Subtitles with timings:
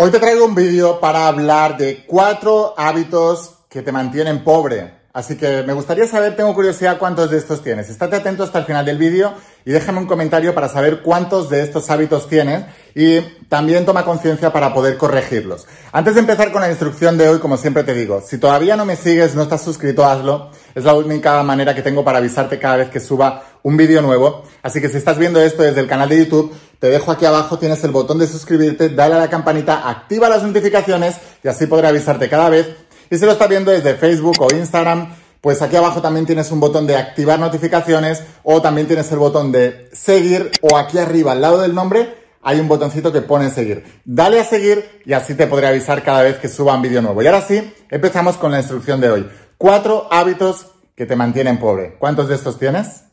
[0.00, 4.92] Hoy te traigo un vídeo para hablar de cuatro hábitos que te mantienen pobre.
[5.12, 7.90] Así que me gustaría saber, tengo curiosidad, cuántos de estos tienes.
[7.90, 9.34] Estate atento hasta el final del vídeo
[9.64, 14.52] y déjame un comentario para saber cuántos de estos hábitos tienes y también toma conciencia
[14.52, 15.66] para poder corregirlos.
[15.90, 18.84] Antes de empezar con la instrucción de hoy, como siempre te digo, si todavía no
[18.84, 20.52] me sigues, no estás suscrito, hazlo.
[20.76, 24.42] Es la única manera que tengo para avisarte cada vez que suba un vídeo nuevo.
[24.62, 27.58] Así que si estás viendo esto desde el canal de YouTube, te dejo aquí abajo,
[27.58, 31.88] tienes el botón de suscribirte, dale a la campanita, activa las notificaciones y así podré
[31.88, 32.68] avisarte cada vez.
[33.10, 36.60] Y si lo estás viendo desde Facebook o Instagram, pues aquí abajo también tienes un
[36.60, 41.40] botón de activar notificaciones o también tienes el botón de seguir o aquí arriba al
[41.40, 43.84] lado del nombre hay un botoncito que pone seguir.
[44.04, 47.22] Dale a seguir y así te podré avisar cada vez que suba un vídeo nuevo.
[47.22, 49.28] Y ahora sí, empezamos con la instrucción de hoy.
[49.56, 51.96] Cuatro hábitos que te mantienen pobre.
[51.98, 53.04] ¿Cuántos de estos tienes?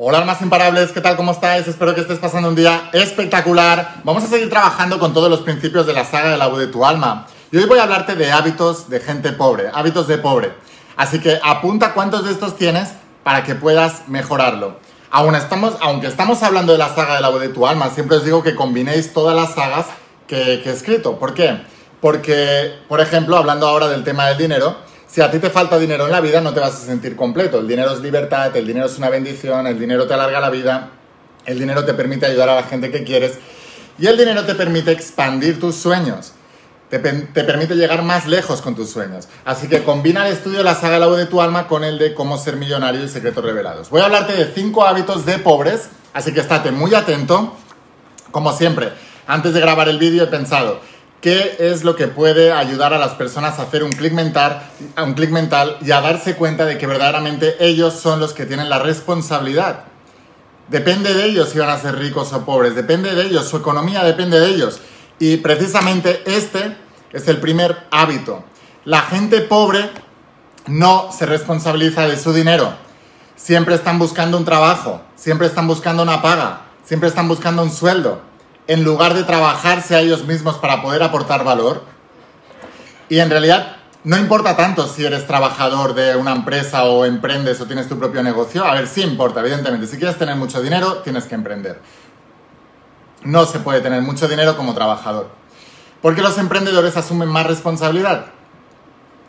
[0.00, 1.16] Hola almas imparables, ¿qué tal?
[1.16, 1.66] ¿Cómo estáis?
[1.66, 3.96] Espero que estés pasando un día espectacular.
[4.04, 6.68] Vamos a seguir trabajando con todos los principios de la saga de la voz de
[6.68, 7.26] tu alma.
[7.50, 10.52] Y hoy voy a hablarte de hábitos de gente pobre, hábitos de pobre.
[10.96, 12.90] Así que apunta cuántos de estos tienes
[13.24, 14.76] para que puedas mejorarlo.
[15.10, 18.18] Aún estamos, aunque estamos hablando de la saga de la voz de tu alma, siempre
[18.18, 19.86] os digo que combinéis todas las sagas
[20.28, 21.18] que, que he escrito.
[21.18, 21.60] ¿Por qué?
[22.00, 24.76] Porque, por ejemplo, hablando ahora del tema del dinero,
[25.08, 27.58] si a ti te falta dinero en la vida, no te vas a sentir completo.
[27.58, 30.90] El dinero es libertad, el dinero es una bendición, el dinero te alarga la vida,
[31.46, 33.38] el dinero te permite ayudar a la gente que quieres
[33.98, 36.32] y el dinero te permite expandir tus sueños.
[36.90, 39.28] Te, permite llegar más lejos con tus sueños.
[39.44, 41.98] Así que combina el estudio de la saga La voz de tu alma con el
[41.98, 43.90] de cómo ser millonario y secretos revelados.
[43.90, 47.54] Voy a hablarte de cinco hábitos de pobres, así que estate muy atento.
[48.30, 48.90] Como siempre,
[49.26, 50.80] antes de grabar el vídeo he pensado,
[51.20, 54.62] qué es lo que puede ayudar a las personas a hacer un clic mental,
[54.96, 58.68] un clic mental y a darse cuenta de que verdaderamente ellos son los que tienen
[58.68, 59.84] la responsabilidad.
[60.68, 64.04] Depende de ellos si van a ser ricos o pobres, depende de ellos, su economía
[64.04, 64.80] depende de ellos.
[65.18, 66.76] Y precisamente este
[67.12, 68.44] es el primer hábito.
[68.84, 69.90] La gente pobre
[70.66, 72.74] no se responsabiliza de su dinero.
[73.34, 78.27] Siempre están buscando un trabajo, siempre están buscando una paga, siempre están buscando un sueldo
[78.68, 81.82] en lugar de trabajarse a ellos mismos para poder aportar valor.
[83.08, 87.66] Y en realidad no importa tanto si eres trabajador de una empresa o emprendes o
[87.66, 88.64] tienes tu propio negocio.
[88.64, 89.86] A ver, sí importa, evidentemente.
[89.86, 91.80] Si quieres tener mucho dinero, tienes que emprender.
[93.24, 95.30] No se puede tener mucho dinero como trabajador.
[96.00, 98.26] Porque los emprendedores asumen más responsabilidad.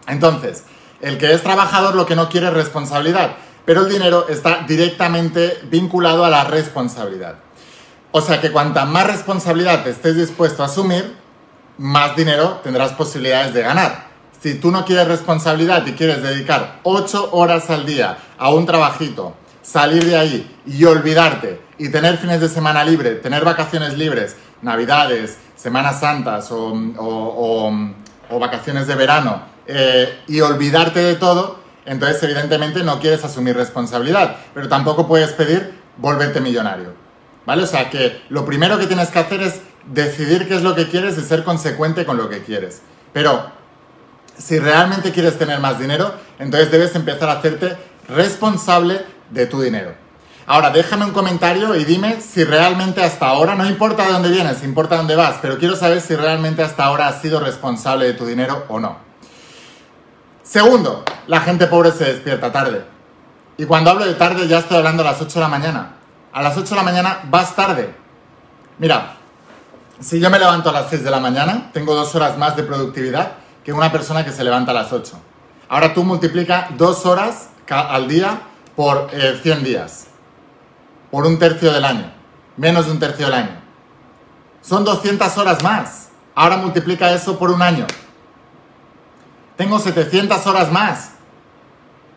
[0.08, 0.66] Entonces,
[1.02, 3.38] el que es trabajador lo que no quiere es responsabilidad.
[3.66, 7.36] Pero el dinero está directamente vinculado a la responsabilidad.
[8.12, 11.16] O sea que cuanta más responsabilidad estés dispuesto a asumir,
[11.78, 14.08] más dinero tendrás posibilidades de ganar.
[14.42, 19.36] Si tú no quieres responsabilidad y quieres dedicar 8 horas al día a un trabajito,
[19.62, 25.38] salir de ahí y olvidarte y tener fines de semana libre, tener vacaciones libres, navidades,
[25.56, 27.72] semanas santas o,
[28.40, 34.68] vacaciones de verano eh, y olvidarte de todo, entonces evidentemente no quieres asumir responsabilidad, pero
[34.68, 37.09] tampoco puedes pedir volverte millonario.
[37.50, 37.64] ¿Vale?
[37.64, 40.88] O sea que lo primero que tienes que hacer es decidir qué es lo que
[40.88, 42.84] quieres y ser consecuente con lo que quieres.
[43.12, 43.44] Pero
[44.38, 47.76] si realmente quieres tener más dinero, entonces debes empezar a hacerte
[48.08, 49.96] responsable de tu dinero.
[50.46, 54.64] Ahora, déjame un comentario y dime si realmente hasta ahora, no importa de dónde vienes,
[54.64, 58.28] importa dónde vas, pero quiero saber si realmente hasta ahora has sido responsable de tu
[58.28, 59.00] dinero o no.
[60.44, 62.86] Segundo, la gente pobre se despierta tarde.
[63.58, 65.96] Y cuando hablo de tarde ya estoy hablando a las 8 de la mañana
[66.40, 67.94] a las 8 de la mañana vas tarde.
[68.78, 69.18] Mira,
[70.00, 72.64] si yo me levanto a las 6 de la mañana, tengo dos horas más de
[72.64, 75.20] productividad que una persona que se levanta a las 8.
[75.68, 78.40] Ahora tú multiplica dos horas al día
[78.78, 80.08] por 100 eh, días,
[81.12, 82.10] por un tercio del año,
[82.56, 83.62] menos de un tercio del año.
[84.62, 86.08] Son 200 horas más.
[86.36, 87.86] Ahora multiplica eso por un año.
[89.58, 91.10] Tengo 700 horas más.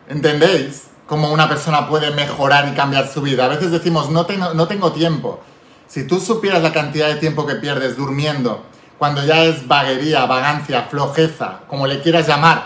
[0.07, 0.92] ¿Entendéis?
[1.07, 3.45] Cómo una persona puede mejorar y cambiar su vida.
[3.45, 5.41] A veces decimos, no tengo, no tengo tiempo.
[5.87, 8.63] Si tú supieras la cantidad de tiempo que pierdes durmiendo,
[8.97, 12.63] cuando ya es vaguería, vagancia, flojeza, como le quieras llamar,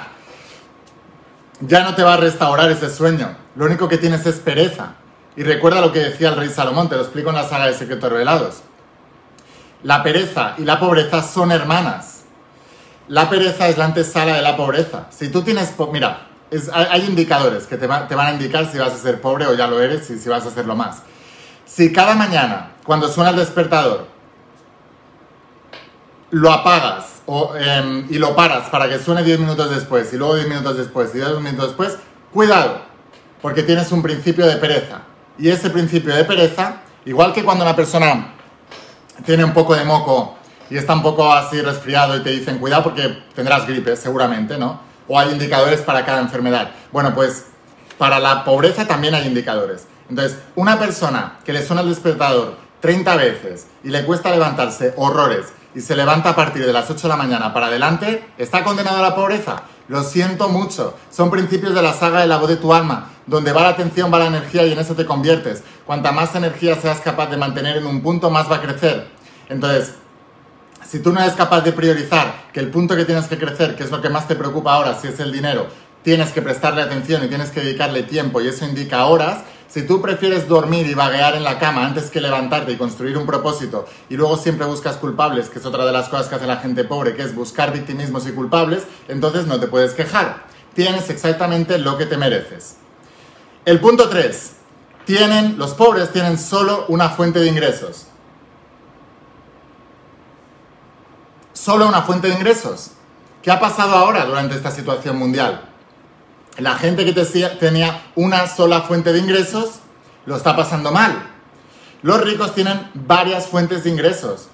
[1.61, 3.35] ya no te va a restaurar ese sueño.
[3.55, 4.93] Lo único que tienes es pereza.
[5.35, 7.73] Y recuerda lo que decía el rey Salomón, te lo explico en la saga de
[7.73, 8.61] Secretos Revelados.
[9.83, 12.23] La pereza y la pobreza son hermanas.
[13.07, 15.07] La pereza es la antesala de la pobreza.
[15.09, 16.27] Si tú tienes, mira,
[16.73, 19.81] hay, indicadores que te, van a indicar si vas a ser pobre o ya lo
[19.81, 21.03] eres y si vas a hacerlo más.
[21.65, 24.07] Si cada mañana, cuando suena el despertador,
[26.29, 27.21] lo apagas
[27.59, 31.13] em, y lo paras para que suene 10 minutos después y luego 10 minutos después
[31.13, 31.97] y 10 minutos después,
[32.33, 32.81] cuidado,
[33.41, 35.01] porque tienes un principio de pereza.
[35.37, 38.33] Y ese principio de pereza, igual que cuando una persona
[39.25, 40.37] tiene un poco de moco
[40.69, 44.86] y está un poco así resfriado y te dicen cuidado porque tendrás gripe, seguramente, ¿no?
[45.07, 46.71] O hay indicadores para cada enfermedad.
[46.91, 47.45] Bueno, pues
[47.97, 49.87] para la pobreza también hay indicadores.
[50.09, 55.47] Entonces, una persona que le suena el despertador 30 veces y le cuesta levantarse horrores
[55.75, 58.97] y se levanta a partir de las 8 de la mañana para adelante, ¿está condenado
[58.97, 59.63] a la pobreza?
[59.87, 60.95] Lo siento mucho.
[61.11, 63.09] Son principios de la saga de la voz de tu alma.
[63.25, 65.63] Donde va la atención, va la energía y en eso te conviertes.
[65.85, 69.07] Cuanta más energía seas capaz de mantener en un punto, más va a crecer.
[69.49, 69.93] Entonces,
[70.89, 73.83] si tú no eres capaz de priorizar que el punto que tienes que crecer, que
[73.83, 75.67] es lo que más te preocupa ahora, si es el dinero,
[76.01, 80.01] tienes que prestarle atención y tienes que dedicarle tiempo y eso indica horas, si tú
[80.01, 84.15] prefieres dormir y vaguear en la cama antes que levantarte y construir un propósito y
[84.15, 87.15] luego siempre buscas culpables, que es otra de las cosas que hace la gente pobre,
[87.15, 90.45] que es buscar victimismos y culpables, entonces no te puedes quejar.
[90.73, 92.77] Tienes exactamente lo que te mereces.
[93.65, 94.53] El punto 3.
[95.05, 98.07] Tienen, los pobres tienen solo una fuente de ingresos.
[101.57, 102.91] Solo una fuente de ingresos.
[103.41, 105.67] ¿Qué ha pasado ahora durante esta situación mundial?
[106.59, 107.13] La gente que
[107.59, 109.79] tenía una sola fuente de ingresos
[110.27, 111.13] lo está pasando mal.
[112.03, 114.49] Los ricos tienen varias fuentes de ingresos.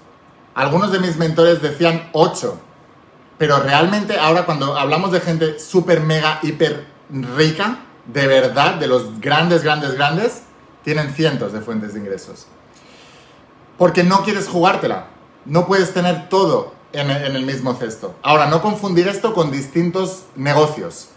[0.55, 2.57] Algunos de mis mentores decían ocho.
[3.37, 6.87] Pero realmente ahora cuando hablamos de gente súper, mega, hiper
[7.35, 10.43] rica, de verdad, de los grandes, grandes, grandes,
[10.85, 12.47] tienen cientos de fuentes de ingresos.
[13.77, 15.07] Porque no quieres jugártela.
[15.45, 18.15] No puedes tener todo en el mismo cesto.
[18.21, 21.09] Ahora, no confundir esto con distintos negocios.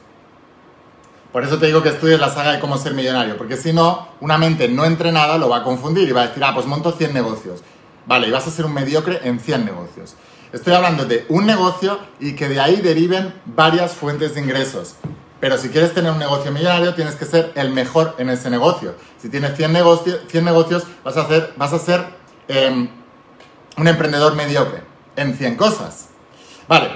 [1.36, 4.08] Por eso te digo que estudies la saga de cómo ser millonario, porque si no,
[4.20, 6.92] una mente no entrenada lo va a confundir y va a decir, ah, pues monto
[6.92, 7.60] 100 negocios.
[8.06, 10.14] Vale, y vas a ser un mediocre en 100 negocios.
[10.50, 14.94] Estoy hablando de un negocio y que de ahí deriven varias fuentes de ingresos.
[15.38, 18.94] Pero si quieres tener un negocio millonario, tienes que ser el mejor en ese negocio.
[19.20, 22.02] Si tienes 100, negocios, 100 negocios, vas a, hacer, vas a ser
[22.48, 22.88] em,
[23.76, 26.08] un emprendedor mediocre en 100 cosas.
[26.68, 26.90] Vale,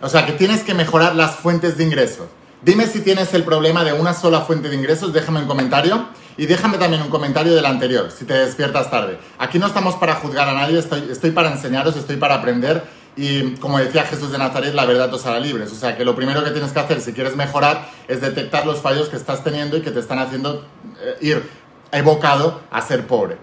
[0.00, 2.26] o sea que tienes que mejorar las fuentes de ingresos.
[2.62, 6.46] Dime si tienes el problema de una sola fuente de ingresos, déjame un comentario y
[6.46, 9.18] déjame también un comentario del anterior, si te despiertas tarde.
[9.38, 12.82] Aquí no estamos para juzgar a nadie, estoy, estoy para enseñaros, estoy para aprender
[13.16, 15.72] y como decía Jesús de Nazaret, la verdad os hará libres.
[15.72, 18.80] O sea que lo primero que tienes que hacer si quieres mejorar es detectar los
[18.80, 20.66] fallos que estás teniendo y que te están haciendo
[21.00, 21.50] eh, ir
[21.92, 23.38] evocado a ser pobre.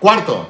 [0.00, 0.48] Cuarto,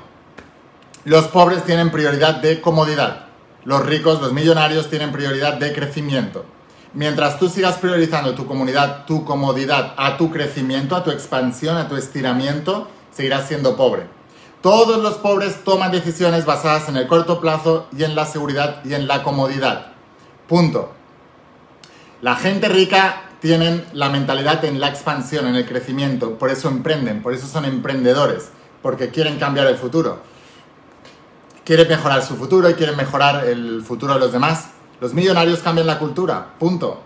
[1.07, 3.27] los pobres tienen prioridad de comodidad.
[3.65, 6.45] Los ricos, los millonarios tienen prioridad de crecimiento.
[6.95, 11.87] Mientras tú sigas priorizando tu comunidad, tu comodidad, a tu crecimiento, a tu expansión, a
[11.87, 14.09] tu estiramiento, seguirás siendo pobre.
[14.61, 18.95] Todos los pobres toman decisiones basadas en el corto plazo y en la seguridad y
[18.95, 19.93] en la comodidad.
[20.49, 20.93] Punto.
[22.21, 27.23] La gente rica tienen la mentalidad en la expansión, en el crecimiento, por eso emprenden,
[27.23, 28.49] por eso son emprendedores,
[28.83, 30.35] porque quieren cambiar el futuro.
[31.67, 34.69] Quieren mejorar su futuro y quieren mejorar el futuro de los demás.
[35.01, 37.03] Los millonarios cambian la cultura, punto.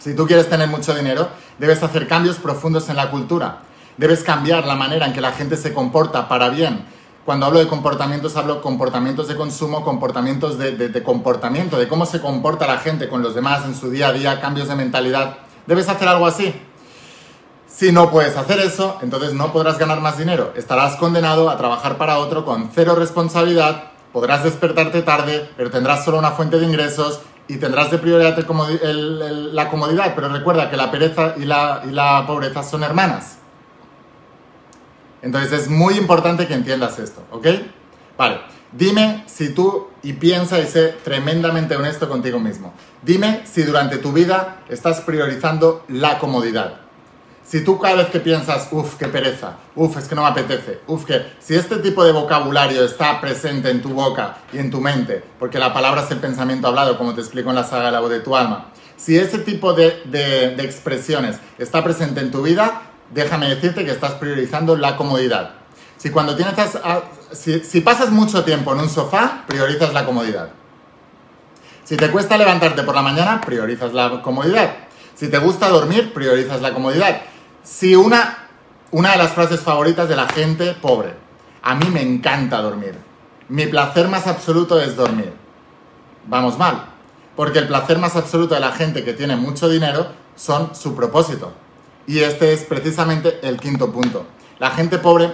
[0.00, 3.60] Si tú quieres tener mucho dinero, debes hacer cambios profundos en la cultura.
[3.98, 6.86] Debes cambiar la manera en que la gente se comporta para bien.
[7.24, 12.04] Cuando hablo de comportamientos, hablo de comportamientos de consumo, comportamientos de, de comportamiento, de cómo
[12.04, 15.38] se comporta la gente con los demás en su día a día, cambios de mentalidad.
[15.68, 16.52] Debes hacer algo así.
[17.76, 20.54] Si no puedes hacer eso, entonces no podrás ganar más dinero.
[20.56, 26.18] Estarás condenado a trabajar para otro con cero responsabilidad podrás despertarte tarde, pero tendrás solo
[26.18, 30.14] una fuente de ingresos y tendrás de prioridad la comodidad.
[30.14, 33.36] Pero recuerda que la pereza y la, y la pobreza son hermanas.
[35.20, 37.46] Entonces es muy importante que entiendas esto, ¿ok?
[38.16, 38.40] Vale,
[38.72, 44.14] dime si tú, y piensa y sé tremendamente honesto contigo mismo, dime si durante tu
[44.14, 46.85] vida estás priorizando la comodidad.
[47.46, 50.80] Si tú cada vez que piensas, uff, qué pereza, uff, es que no me apetece,
[50.88, 54.80] uff, que si este tipo de vocabulario está presente en tu boca y en tu
[54.80, 58.00] mente, porque la palabra es el pensamiento hablado, como te explico en la saga La
[58.00, 62.82] voz de tu alma, si ese tipo de, de, expresiones está presente en tu vida,
[63.14, 65.50] déjame decirte que estás priorizando la comodidad.
[65.98, 66.54] Si cuando tienes,
[67.30, 70.48] si, si pasas mucho tiempo en un sofá, priorizas la comodidad.
[71.84, 74.74] Si te cuesta levantarte por la mañana, priorizas la comodidad.
[75.14, 77.22] Si te gusta dormir, priorizas la comodidad.
[77.66, 78.46] Si una,
[78.92, 81.14] una de las frases favoritas de la gente pobre,
[81.62, 82.94] a mí me encanta dormir.
[83.48, 85.32] Mi placer más absoluto es dormir.
[86.28, 86.86] Vamos mal.
[87.34, 90.06] Porque el placer más absoluto de la gente que tiene mucho dinero
[90.36, 91.54] son su propósito.
[92.06, 94.26] Y este es precisamente el quinto punto.
[94.60, 95.32] La gente pobre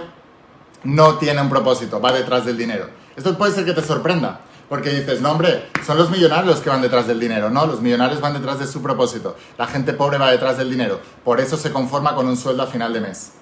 [0.83, 2.89] no tiene un propósito, va detrás del dinero.
[3.15, 6.69] Esto puede ser que te sorprenda, porque dices, no hombre, son los millonarios los que
[6.69, 10.17] van detrás del dinero, no, los millonarios van detrás de su propósito, la gente pobre
[10.17, 13.33] va detrás del dinero, por eso se conforma con un sueldo a final de mes.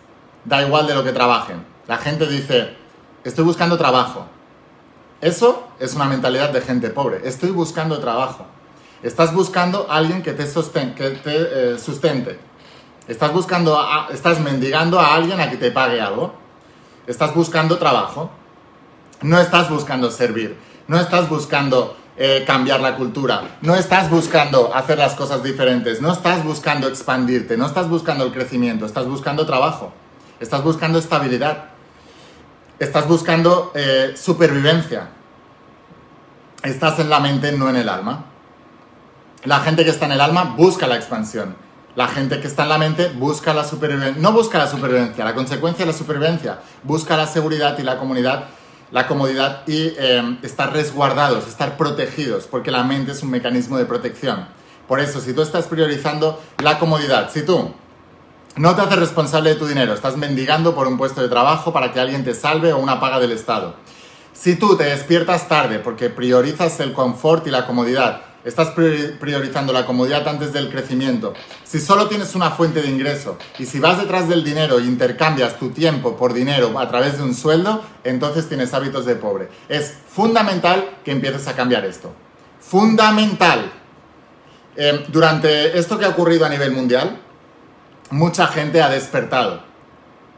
[0.44, 1.64] Da igual de lo que trabajen.
[1.88, 2.76] La gente dice,
[3.24, 4.26] estoy buscando trabajo.
[5.22, 8.48] Eso es una mentalidad de gente pobre, estoy buscando trabajo.
[9.04, 10.46] Estás buscando a alguien que te,
[10.94, 12.40] que te eh, sustente.
[13.08, 13.80] Estás buscando,
[14.12, 16.34] estás mendigando a alguien a que te pague algo.
[17.08, 18.30] Estás buscando trabajo.
[19.22, 20.56] No estás buscando servir.
[20.92, 23.60] No estás buscando eh, cambiar la cultura.
[23.62, 26.02] No estás buscando hacer las cosas diferentes.
[26.02, 27.56] No estás buscando expandirte.
[27.56, 28.86] No estás buscando el crecimiento.
[28.86, 29.94] Estás buscando trabajo.
[30.42, 31.70] Estás buscando estabilidad.
[32.78, 35.08] Estás buscando eh, supervivencia.
[36.62, 38.26] Estás en la mente, no en el alma.
[39.46, 41.56] La gente que está en el alma busca la expansión.
[41.96, 44.22] La gente que está en la mente busca la supervivencia.
[44.22, 46.60] No busca la supervivencia, la consecuencia de la supervivencia.
[46.84, 48.50] Busca la seguridad y la comunidad,
[48.92, 53.86] la comodidad y em, estar resguardados, estar protegidos, porque la mente es un mecanismo de
[53.86, 54.48] protección.
[54.88, 57.74] Por eso, si tú estás priorizando la comodidad, si tú
[58.58, 61.94] no te haces responsable de tu dinero, estás mendigando por un puesto de trabajo para
[61.94, 63.76] que alguien te salve o una paga del Estado.
[64.34, 69.86] Si tú te despiertas tarde porque priorizas el confort y la comodidad, Estás priorizando la
[69.86, 71.34] comodidad antes del crecimiento.
[71.64, 75.60] Si solo tienes una fuente de ingreso y si vas detrás del dinero e intercambias
[75.60, 79.50] tu tiempo por dinero a través de un sueldo, entonces tienes hábitos de pobre.
[79.70, 82.14] Es fundamental que empieces a cambiar esto.
[82.60, 83.72] Fundamental.
[84.76, 87.20] Em, durante esto que ha ocurrido a nivel mundial,
[88.10, 89.62] mucha gente ha despertado.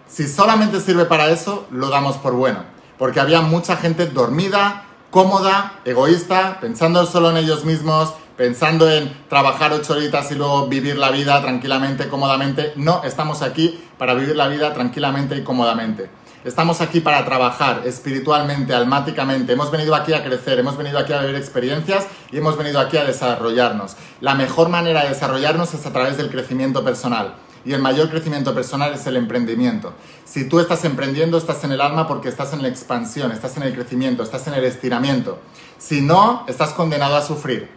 [0.09, 2.65] Si solamente sirve para eso, lo damos por bueno.
[2.97, 9.71] Porque había mucha gente dormida, cómoda, egoísta, pensando solo en ellos mismos, pensando en trabajar
[9.71, 12.73] ocho horitas y luego vivir la vida tranquilamente, cómodamente.
[12.77, 16.09] No, estamos aquí para vivir la vida tranquilamente y cómodamente.
[16.43, 19.53] Estamos aquí para trabajar espiritualmente, almáticamente.
[19.53, 22.97] Hemos venido aquí a crecer, hemos venido aquí a vivir experiencias y hemos venido aquí
[22.97, 23.95] a desarrollarnos.
[24.19, 28.53] La mejor manera de desarrollarnos es a través del crecimiento personal y el mayor crecimiento
[28.53, 29.93] personal es el emprendimiento.
[30.25, 33.63] Si tú estás emprendiendo, estás en el alma porque estás en la expansión, estás en
[33.63, 35.39] el crecimiento, estás en el estiramiento.
[35.77, 37.69] Si no, estás condenado a sufrir.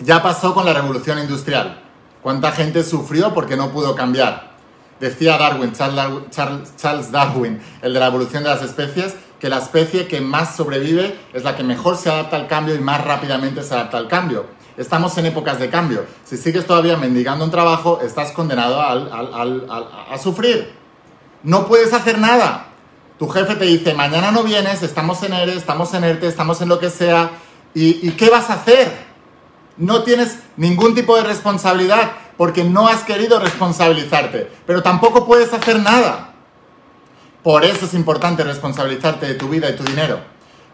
[0.00, 1.80] Ya pasó con la revolución industrial.
[2.22, 4.52] ¿Cuánta gente sufrió porque no pudo cambiar?
[5.00, 10.20] Decía Darwin, Charles Darwin, el de la evolución de las especies, que la especie que
[10.20, 13.98] más sobrevive es la que mejor se adapta al cambio y más rápidamente se adapta
[13.98, 14.46] al cambio.
[14.76, 16.04] Estamos en épocas de cambio.
[16.24, 20.72] Si sigues todavía mendigando un trabajo, estás condenado a sufrir.
[21.42, 22.66] No puedes hacer nada.
[23.18, 26.68] Tu jefe te dice, mañana no vienes, estamos en ERE, estamos en ERTE, estamos en
[26.68, 27.30] lo que sea.
[27.74, 28.90] ¿Y, ¿Y qué vas a hacer?
[29.76, 35.78] No tienes ningún tipo de responsabilidad porque no has querido responsabilizarte, pero tampoco puedes hacer
[35.78, 36.34] nada.
[37.42, 40.20] Por eso es importante responsabilizarte de tu vida y tu dinero.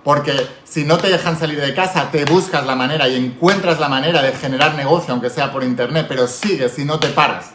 [0.04, 3.88] Porque si no te dejan salir de casa, te buscas la manera y encuentras la
[3.88, 7.52] manera de generar negocio, aunque sea por internet, pero sigues y no te paras.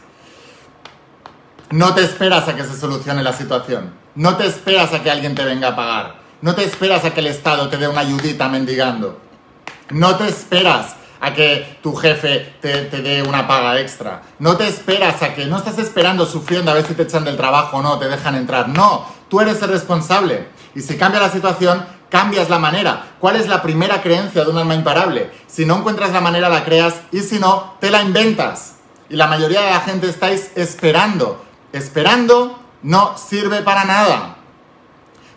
[1.72, 3.94] No te esperas a que se solucione la situación.
[4.16, 6.16] No te esperas a que alguien te venga a pagar.
[6.42, 9.20] No te esperas a que el Estado te dé una ayudita mendigando.
[9.90, 14.22] No te esperas a que tu jefe te, te, dé una paga extra.
[14.40, 17.38] No te esperas a que, no estás esperando sufriendo a ver si te echan del
[17.38, 18.68] trabajo o no, te dejan entrar.
[18.68, 20.50] No, tú eres el responsable.
[20.76, 23.16] Y si cambia la situación, cambias la manera.
[23.20, 25.32] ¿Cuál es la primera creencia de un alma imparable?
[25.48, 28.76] Si no encuentras la manera, la creas y si no, te la inventas.
[29.10, 31.44] Y la mayoría de la gente estáis esperando.
[31.72, 34.36] Esperando no sirve para nada.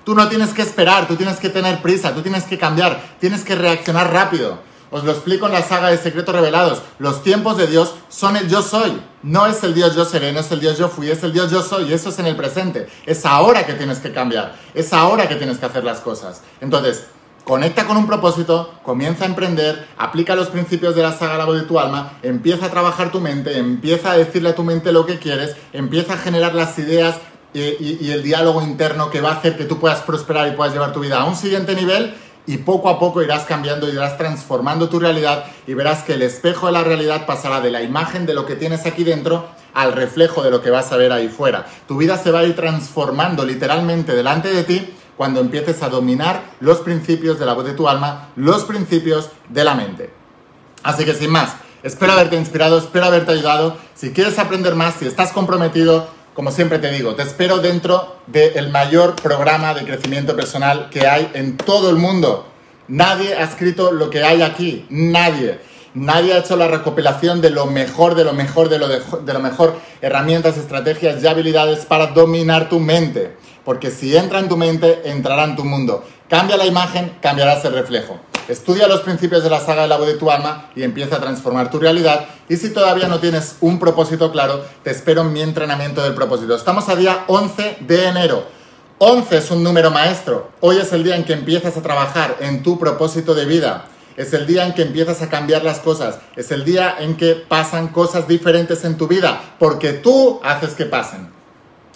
[0.05, 3.43] Tú no tienes que esperar, tú tienes que tener prisa, tú tienes que cambiar, tienes
[3.43, 4.59] que reaccionar rápido.
[4.91, 6.83] Os lo explico en la saga de Secretos Revelados.
[6.99, 9.01] Los tiempos de Dios son el yo soy.
[9.23, 11.51] No es el Dios yo seré, no es el Dios yo fui, es el Dios
[11.51, 11.91] yo soy.
[11.91, 12.89] Y eso es en el presente.
[13.05, 14.55] Es ahora que tienes que cambiar.
[14.75, 16.43] Es ahora que tienes que hacer las cosas.
[16.61, 17.07] Entonces,
[17.45, 21.79] conecta con un propósito, comienza a emprender, aplica los principios de la saga de tu
[21.79, 25.57] alma, empieza a trabajar tu mente, empieza a decirle a tu mente lo que quieres,
[25.73, 27.17] empieza a generar las ideas
[27.55, 30.93] y el diálogo interno que va a hacer que tú puedas prosperar y puedas llevar
[30.93, 32.15] tu vida a un siguiente nivel
[32.47, 36.67] y poco a poco irás cambiando, irás transformando tu realidad y verás que el espejo
[36.67, 40.43] de la realidad pasará de la imagen de lo que tienes aquí dentro al reflejo
[40.43, 41.67] de lo que vas a ver ahí fuera.
[41.87, 46.43] Tu vida se va a ir transformando literalmente delante de ti cuando empieces a dominar
[46.61, 50.11] los principios de la voz de tu alma, los principios de la mente.
[50.83, 53.77] Así que sin más, espero haberte inspirado, espero haberte ayudado.
[53.95, 58.69] Si quieres aprender más, si estás comprometido, como siempre te digo, te espero dentro del
[58.69, 62.47] mayor programa de crecimiento personal que hay en todo el mundo.
[62.89, 65.59] Nadie ha escrito lo que hay aquí, nadie.
[65.95, 69.33] Nadie ha hecho la recopilación de lo mejor, de lo mejor, de lo, de, de
[69.33, 73.35] lo mejor, herramientas, estrategias y habilidades para dominar tu mente.
[73.65, 76.05] Porque si entra en tu mente, entrará en tu mundo.
[76.29, 78.21] Cambia la imagen, cambiarás el reflejo.
[78.49, 81.21] Estudia los principios de la saga de la voz de tu alma y empieza a
[81.21, 82.27] transformar tu realidad.
[82.49, 86.55] Y si todavía no tienes un propósito claro, te espero en mi entrenamiento del propósito.
[86.55, 88.47] Estamos a día 11 de enero.
[88.99, 90.51] 11 es un número maestro.
[90.61, 93.87] Hoy es el día en que empiezas a trabajar en tu propósito de vida.
[94.17, 96.21] Es el día en que empiezas a cambiar las cosas.
[96.37, 99.41] Es el día en que pasan cosas diferentes en tu vida.
[99.59, 101.31] Porque tú haces que pasen.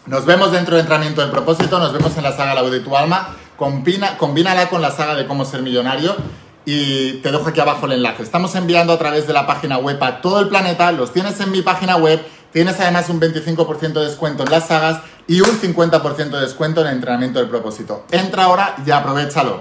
[0.07, 1.79] Nos vemos dentro del entrenamiento del propósito.
[1.79, 3.37] Nos vemos en la saga La voz de tu alma.
[3.61, 6.17] Combínala con la saga de cómo ser millonario
[6.65, 8.23] y te dejo aquí abajo el enlace.
[8.23, 11.51] Estamos enviando a través de la página web a todo el planeta, los tienes en
[11.51, 12.25] mi página web,
[12.55, 16.87] tienes además un 25% de descuento en las sagas y un 50% de descuento en
[16.87, 18.07] el entrenamiento del propósito.
[18.11, 19.61] Entra ahora y aprovechalo.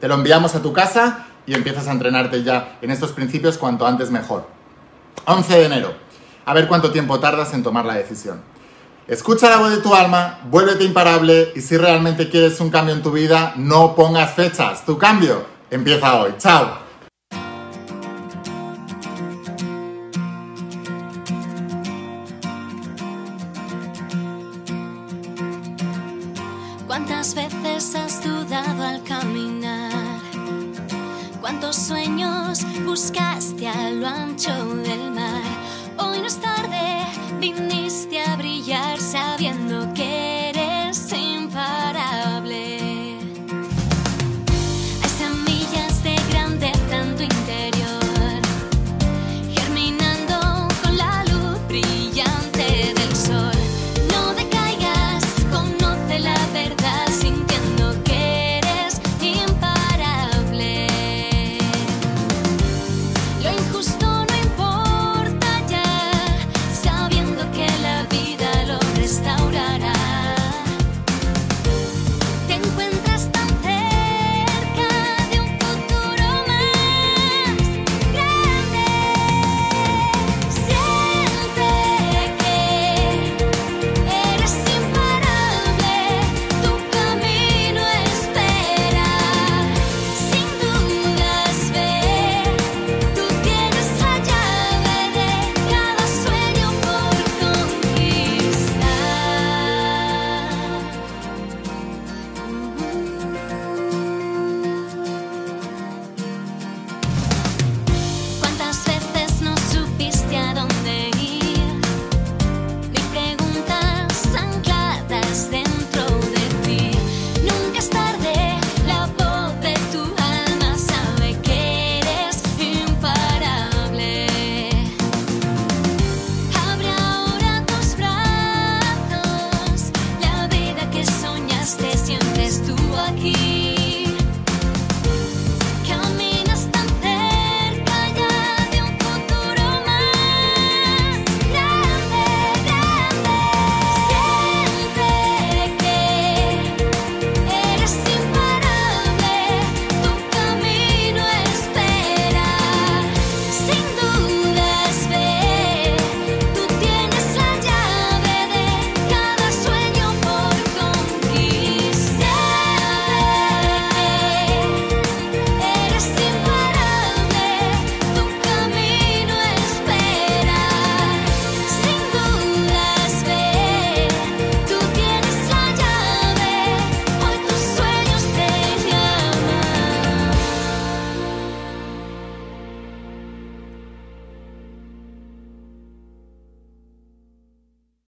[0.00, 3.86] Te lo enviamos a tu casa y empiezas a entrenarte ya en estos principios cuanto
[3.86, 4.46] antes mejor.
[5.24, 5.94] 11 de enero.
[6.44, 8.42] A ver cuánto tiempo tardas en tomar la decisión.
[9.08, 13.02] Escucha la voz de tu alma, vuélvete imparable y si realmente quieres un cambio en
[13.02, 14.84] tu vida, no pongas fechas.
[14.84, 16.34] Tu cambio empieza hoy.
[16.36, 16.87] Chao.